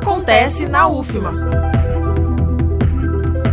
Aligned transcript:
Acontece 0.00 0.66
na 0.66 0.88
UFMA. 0.88 1.69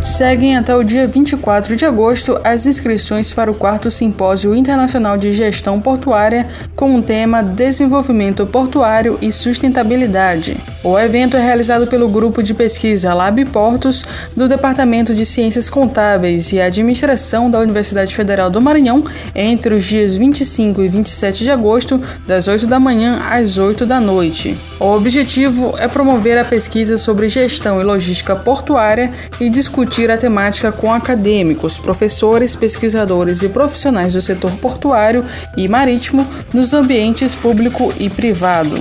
Seguem 0.08 0.56
até 0.56 0.74
o 0.74 0.82
dia 0.82 1.06
24 1.06 1.76
de 1.76 1.84
agosto 1.84 2.40
as 2.42 2.66
inscrições 2.66 3.32
para 3.34 3.50
o 3.50 3.54
quarto 3.54 3.90
Simpósio 3.90 4.54
Internacional 4.54 5.18
de 5.18 5.32
Gestão 5.32 5.78
Portuária 5.80 6.48
com 6.74 6.96
o 6.96 7.02
tema 7.02 7.42
Desenvolvimento 7.42 8.46
Portuário 8.46 9.18
e 9.20 9.30
Sustentabilidade. 9.30 10.56
O 10.82 10.98
evento 10.98 11.36
é 11.36 11.40
realizado 11.40 11.86
pelo 11.88 12.08
grupo 12.08 12.42
de 12.42 12.54
pesquisa 12.54 13.12
Lab 13.12 13.44
Portos 13.46 14.04
do 14.34 14.48
Departamento 14.48 15.14
de 15.14 15.26
Ciências 15.26 15.68
Contábeis 15.68 16.52
e 16.52 16.60
Administração 16.60 17.50
da 17.50 17.60
Universidade 17.60 18.14
Federal 18.14 18.48
do 18.48 18.62
Maranhão 18.62 19.04
entre 19.34 19.74
os 19.74 19.84
dias 19.84 20.16
25 20.16 20.82
e 20.82 20.88
27 20.88 21.44
de 21.44 21.50
agosto, 21.50 22.00
das 22.26 22.48
8 22.48 22.66
da 22.66 22.80
manhã 22.80 23.20
às 23.28 23.58
8 23.58 23.84
da 23.84 24.00
noite. 24.00 24.56
O 24.80 24.86
objetivo 24.92 25.74
é 25.78 25.86
promover 25.86 26.38
a 26.38 26.44
pesquisa 26.44 26.96
sobre 26.96 27.28
gestão 27.28 27.80
e 27.80 27.84
logística 27.84 28.34
portuária 28.34 29.12
e 29.40 29.50
discutir 29.50 29.97
discutir 29.98 30.10
a 30.12 30.16
temática 30.16 30.70
com 30.70 30.92
acadêmicos, 30.92 31.76
professores, 31.76 32.54
pesquisadores 32.54 33.42
e 33.42 33.48
profissionais 33.48 34.12
do 34.12 34.20
setor 34.20 34.52
portuário 34.52 35.24
e 35.56 35.66
marítimo 35.66 36.24
nos 36.54 36.72
ambientes 36.72 37.34
público 37.34 37.92
e 37.98 38.08
privado. 38.08 38.78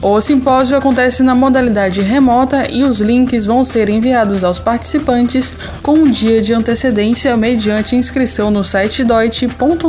O 0.00 0.18
simpósio 0.20 0.76
acontece 0.76 1.22
na 1.22 1.34
modalidade 1.34 2.00
remota 2.00 2.70
e 2.70 2.82
os 2.82 3.00
links 3.00 3.44
vão 3.44 3.64
ser 3.64 3.90
enviados 3.90 4.42
aos 4.42 4.58
participantes 4.58 5.52
com 5.82 5.94
um 5.94 6.10
dia 6.10 6.40
de 6.40 6.54
antecedência 6.54 7.36
mediante 7.36 7.96
inscrição 7.96 8.50
no 8.50 8.64
site 8.64 9.04
deutsche.com.br. 9.04 9.84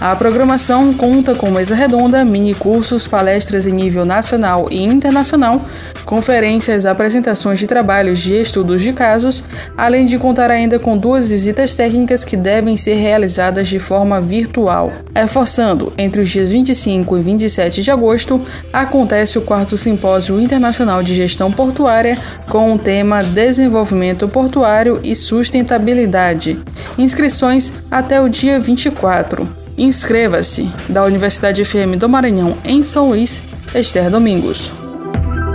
A 0.00 0.14
programação 0.14 0.94
conta 0.94 1.34
com 1.34 1.50
mesa 1.50 1.74
redonda, 1.74 2.24
mini 2.24 2.54
cursos, 2.54 3.08
palestras 3.08 3.66
em 3.66 3.72
nível 3.72 4.04
nacional 4.04 4.68
e 4.70 4.80
internacional, 4.84 5.60
conferências, 6.04 6.86
apresentações 6.86 7.58
de 7.58 7.66
trabalhos 7.66 8.20
de 8.20 8.40
estudos 8.40 8.80
de 8.80 8.92
casos, 8.92 9.42
além 9.76 10.06
de 10.06 10.16
contar 10.16 10.52
ainda 10.52 10.78
com 10.78 10.96
duas 10.96 11.30
visitas 11.30 11.74
técnicas 11.74 12.22
que 12.22 12.36
devem 12.36 12.76
ser 12.76 12.94
realizadas 12.94 13.66
de 13.66 13.80
forma 13.80 14.20
virtual. 14.20 14.92
Reforçando, 15.12 15.92
entre 15.98 16.22
os 16.22 16.28
dias 16.28 16.52
25 16.52 17.18
e 17.18 17.22
27 17.22 17.82
de 17.82 17.90
agosto, 17.90 18.40
acontece 18.72 19.36
o 19.36 19.42
quarto 19.42 19.76
Simpósio 19.76 20.40
Internacional 20.40 21.02
de 21.02 21.12
Gestão 21.12 21.50
Portuária 21.50 22.16
com 22.48 22.72
o 22.72 22.78
tema 22.78 23.24
Desenvolvimento 23.24 24.28
Portuário 24.28 25.00
e 25.02 25.16
Sustentabilidade. 25.16 26.56
Inscrições 26.96 27.72
até 27.90 28.20
o 28.20 28.28
dia 28.28 28.60
24. 28.60 29.57
Inscreva-se 29.78 30.68
da 30.88 31.04
Universidade 31.04 31.64
FM 31.64 31.96
do 31.96 32.08
Maranhão 32.08 32.58
em 32.64 32.82
São 32.82 33.10
Luís, 33.10 33.40
Esther 33.72 34.10
Domingos. 34.10 34.72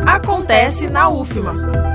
Acontece 0.07 0.88
na 0.89 1.09
UFMA. 1.09 1.92